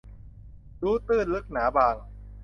[0.83, 1.95] รู้ตื้นลึกหนาบาง